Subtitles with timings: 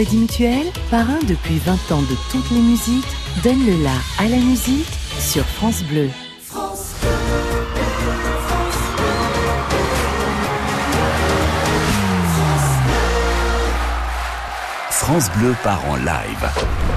[0.00, 3.04] Crédit Mutuel, parrain depuis 20 ans de toutes les musiques,
[3.42, 4.86] donne le la à la musique
[5.18, 6.08] sur France Bleu,
[14.90, 16.87] France Bleu part en live.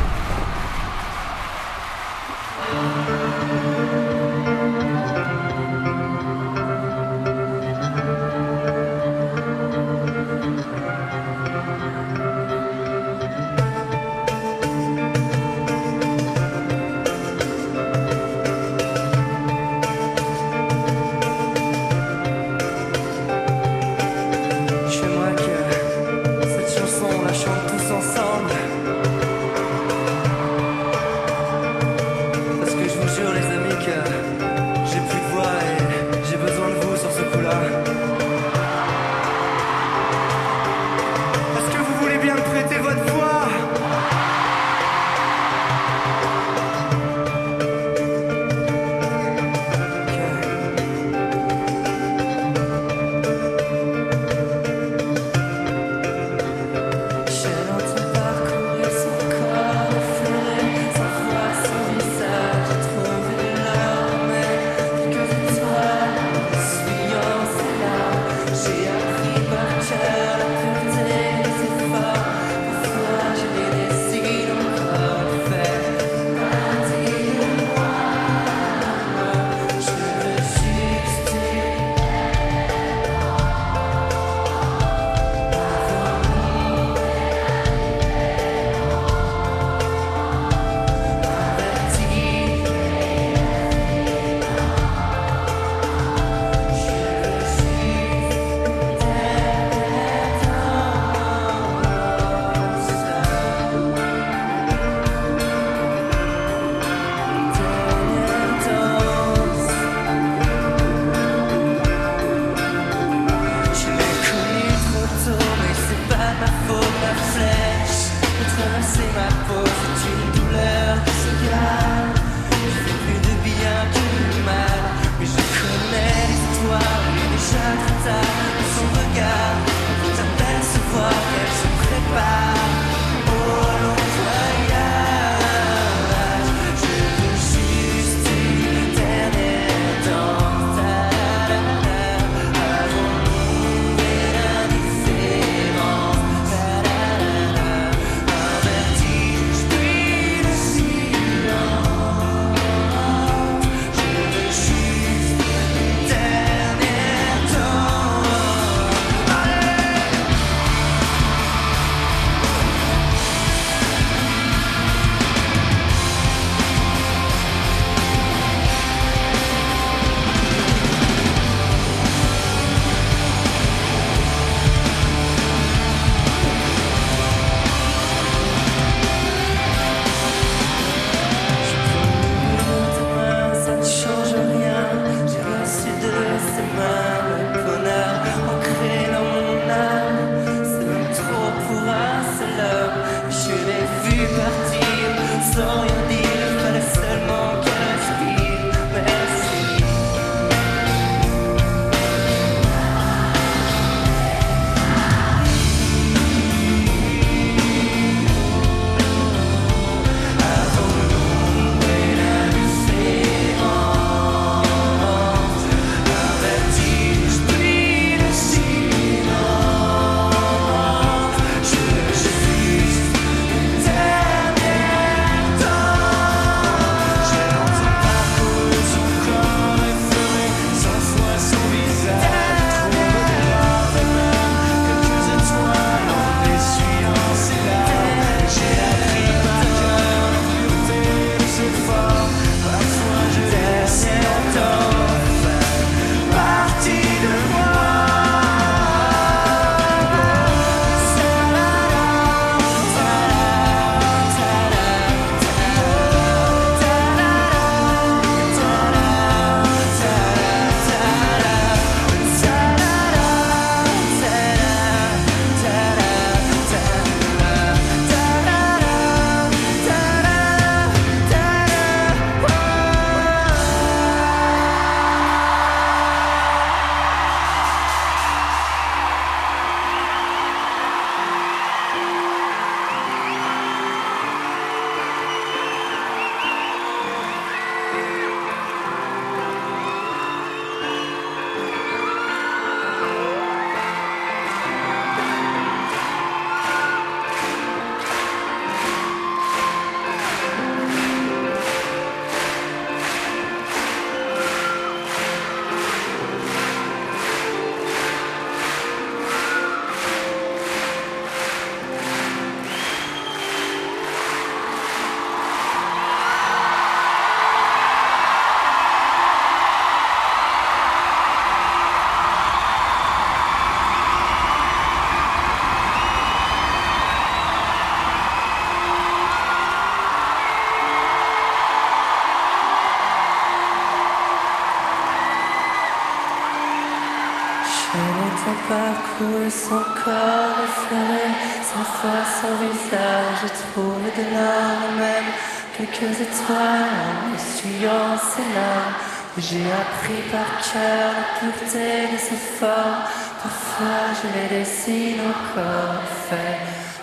[339.50, 341.28] Son corps effleuré,
[341.70, 345.32] sa foi, son visage, j'ai trouvé de l'or même,
[345.78, 348.96] quelques étoiles en essuyant ses larmes.
[349.38, 353.04] J'ai appris par cœur la pureté de ses formes,
[353.42, 356.60] parfois je les dessine encore, fait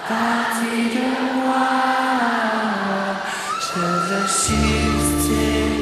[0.08, 1.06] partie de
[1.36, 1.68] moi.
[3.60, 5.77] Je veux juste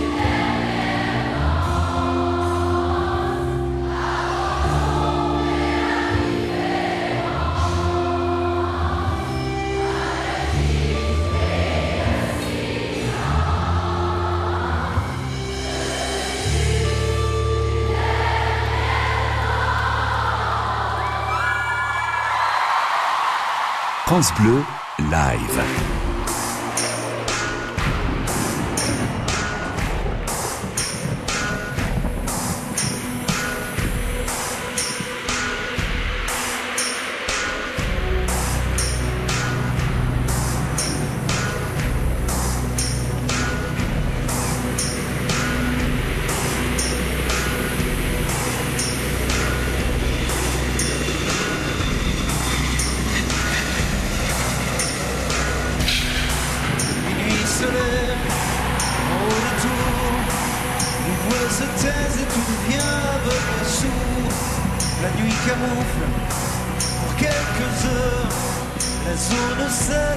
[24.16, 24.64] France Bleu,
[25.10, 25.95] live.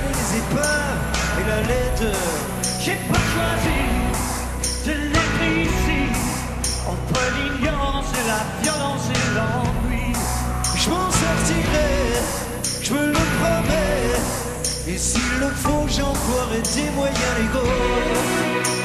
[0.09, 1.01] Les épaves
[1.39, 2.15] et la laideur.
[2.81, 3.81] J'ai pas choisi
[4.85, 6.01] de l'être ici
[6.87, 10.13] Entre l'ignorance et la violence et l'ennui
[10.75, 11.93] Je m'en sortirai,
[12.81, 14.17] je me le promets.
[14.87, 18.79] Et s'il le faut, j'emploierai des moyens légaux.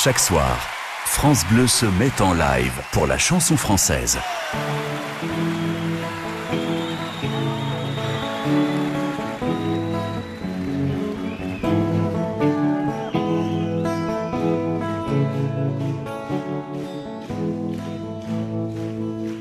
[0.00, 0.56] Chaque soir,
[1.06, 4.16] France Bleu se met en live pour la chanson française.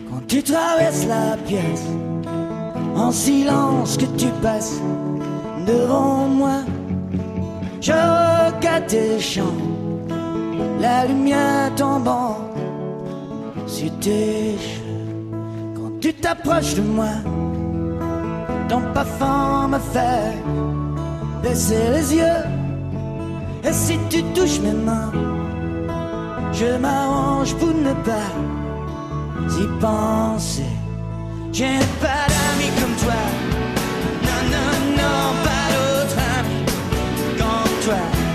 [0.10, 1.86] Quand tu traverses la pièce,
[2.96, 4.82] en silence que tu passes
[5.68, 6.62] devant moi,
[7.80, 9.54] je regarde tes chants,
[10.80, 12.38] la lumière tombant
[13.66, 15.76] sur tes cheveux.
[15.76, 17.16] Quand tu t'approches de moi,
[18.70, 20.34] ton parfum me fait
[21.42, 22.44] baisser les yeux.
[23.64, 25.12] Et si tu touches mes mains,
[26.54, 28.32] je m'arrange pour ne pas
[29.60, 30.72] y penser.
[31.52, 33.22] Je n'ai pas d'amis comme toi.
[34.28, 36.66] Non, non, non, pas d'autre ami
[37.38, 38.28] comme toi.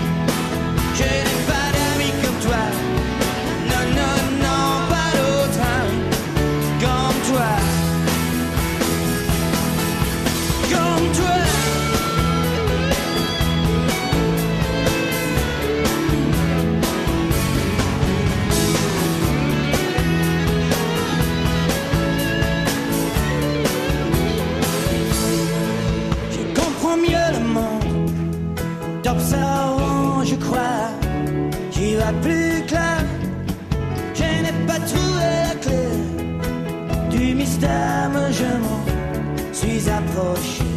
[32.21, 33.03] Plus clair.
[34.13, 35.85] Je n'ai pas trouvé la clé
[37.09, 40.72] du mystère, mais je m'en suis approché.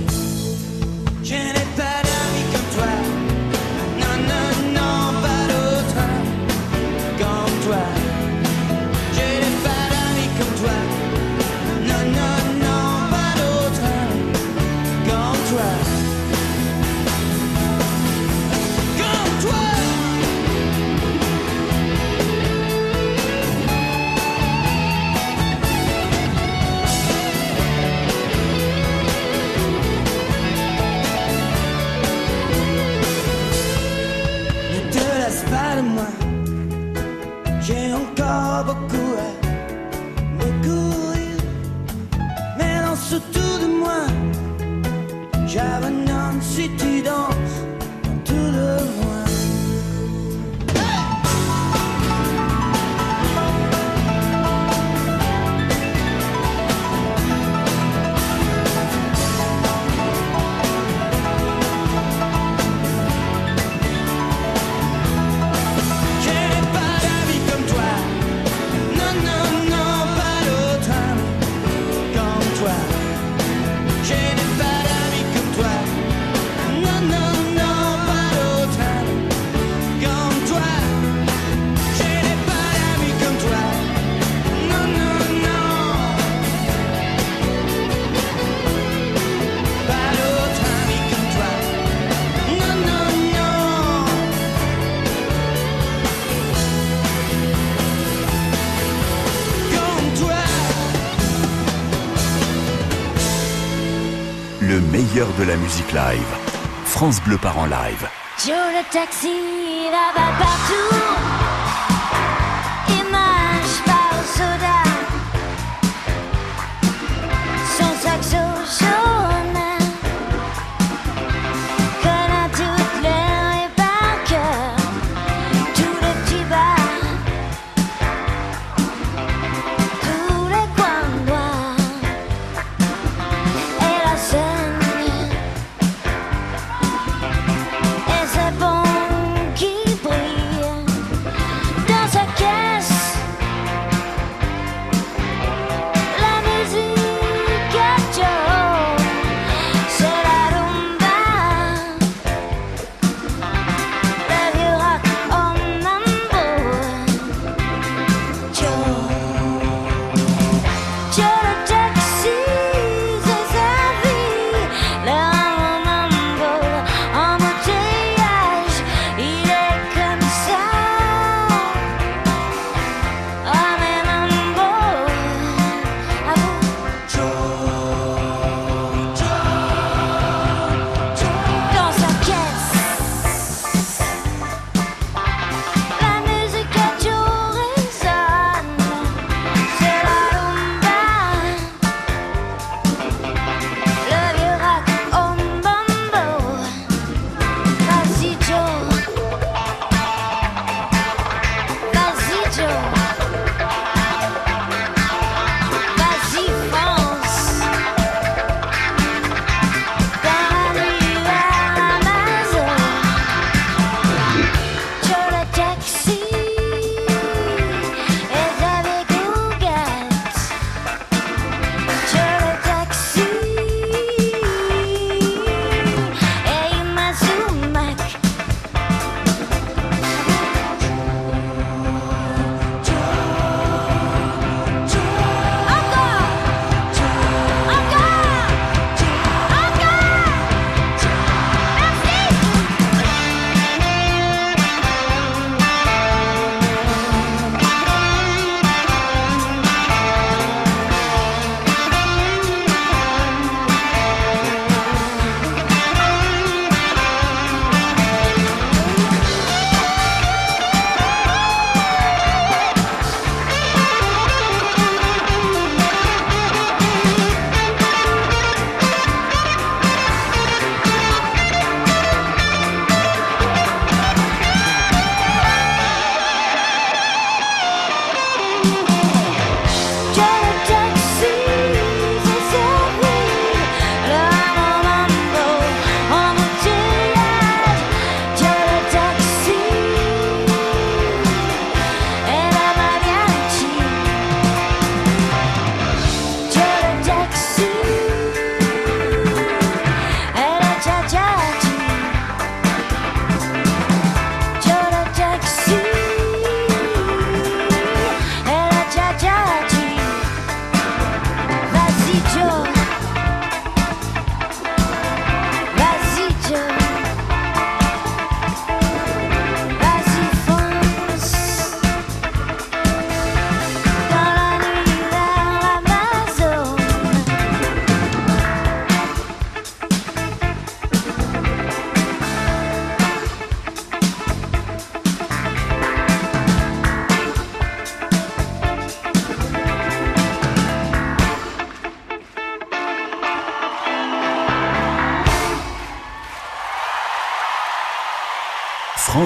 [106.97, 108.09] France Bleu part en live.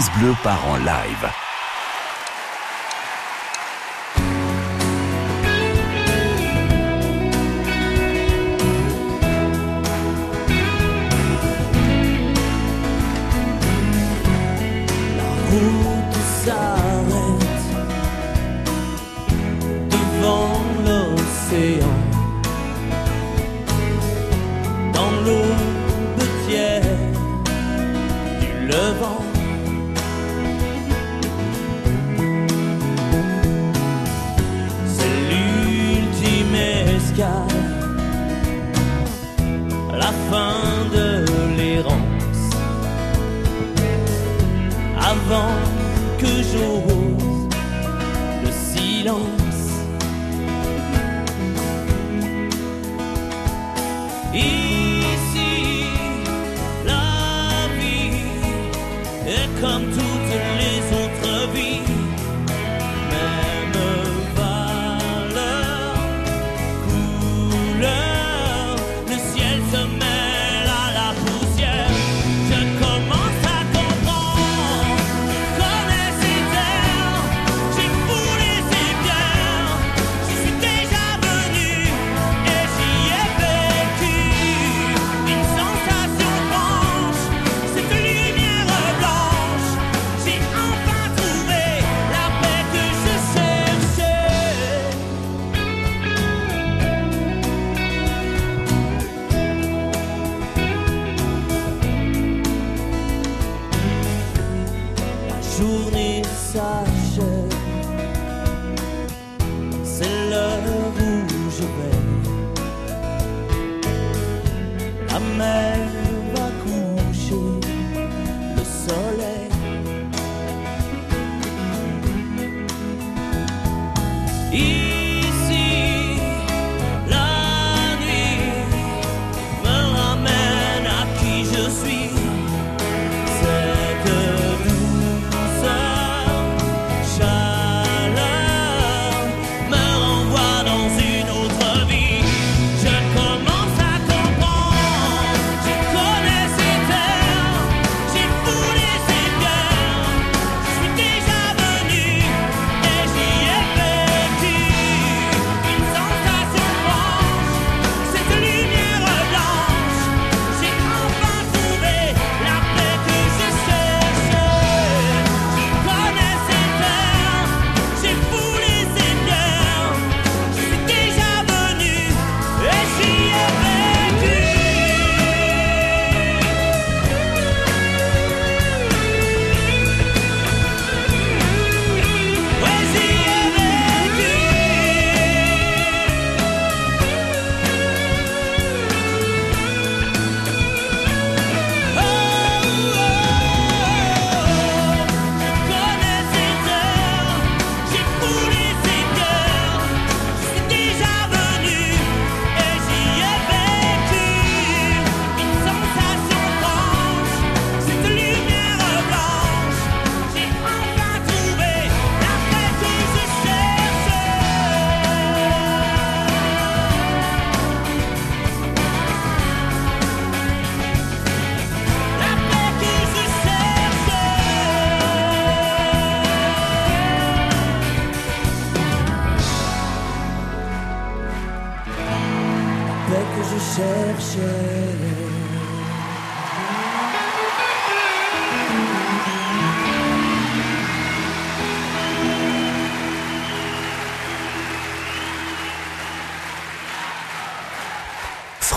[0.08, 1.49] Bleu part en live.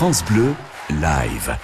[0.04, 0.54] France Bleu,
[1.00, 1.56] live.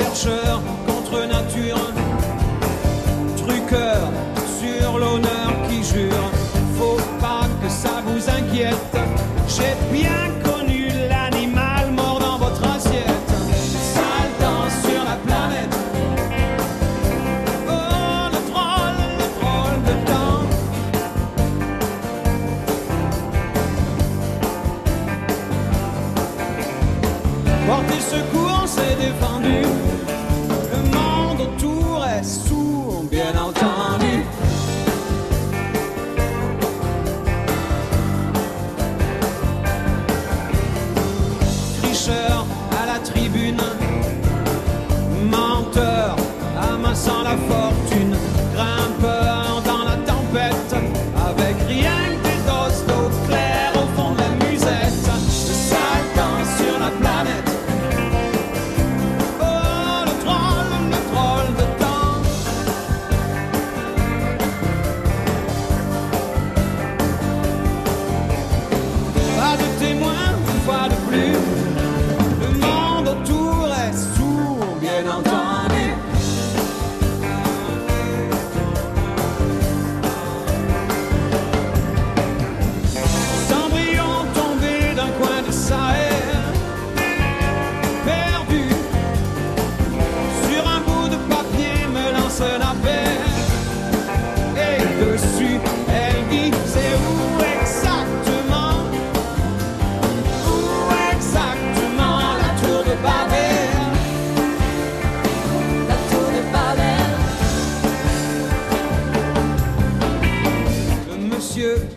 [0.00, 1.78] Chercheur contre nature,
[3.36, 4.10] truqueur
[4.58, 6.30] sur l'honneur qui jure.
[6.78, 8.96] Faut pas que ça vous inquiète.
[9.46, 10.29] J'ai bien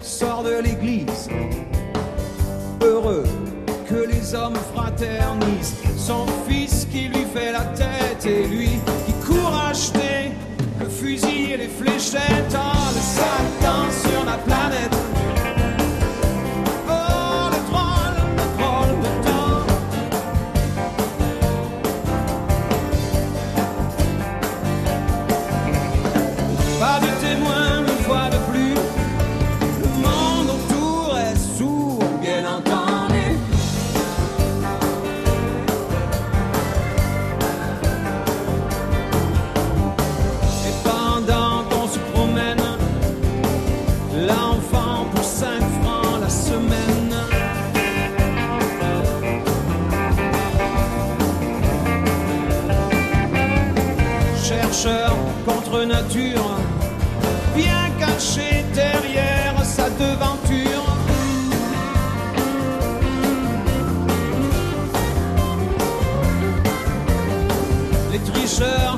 [0.01, 1.29] sort de l'église.
[2.81, 3.23] Heureux
[3.89, 5.75] que les hommes fraternisent.
[5.97, 8.69] Son fils qui lui fait la tête Et lui
[9.05, 10.31] qui court acheter
[10.79, 12.55] Le fusil et les fléchettes.
[12.55, 12.82] Ah,
[54.73, 56.57] Chercheur contre nature,
[57.55, 60.87] bien caché derrière sa devanture.
[68.11, 68.97] Les tricheurs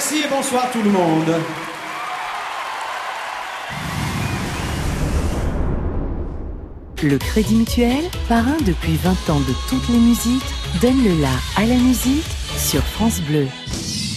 [0.00, 1.30] Merci et bonsoir tout le monde.
[7.02, 10.42] Le Crédit Mutuel, parrain depuis 20 ans de toutes les musiques,
[10.80, 12.24] donne le la à la musique
[12.56, 13.46] sur France Bleu.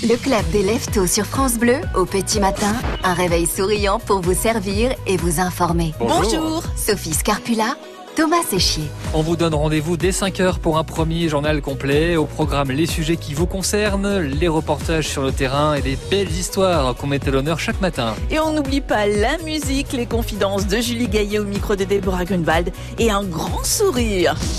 [0.03, 4.33] Le club des Leftos sur France Bleu, au petit matin, un réveil souriant pour vous
[4.33, 5.93] servir et vous informer.
[5.99, 6.63] Bonjour.
[6.77, 7.75] Sophie Scarpula,
[8.15, 8.83] Thomas Séchier.
[9.15, 12.15] On vous donne rendez-vous dès 5h pour un premier journal complet.
[12.15, 16.31] Au programme, les sujets qui vous concernent, les reportages sur le terrain et les belles
[16.31, 18.13] histoires qu'on met à l'honneur chaque matin.
[18.29, 22.25] Et on n'oublie pas la musique, les confidences de Julie Gaillet au micro de Déborah
[22.25, 24.35] Grunwald et un grand sourire.